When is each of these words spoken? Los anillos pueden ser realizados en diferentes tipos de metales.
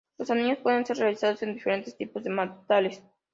Los 0.17 0.31
anillos 0.31 0.57
pueden 0.57 0.83
ser 0.83 0.97
realizados 0.97 1.43
en 1.43 1.53
diferentes 1.53 1.95
tipos 1.95 2.23
de 2.23 2.31
metales. 2.31 3.03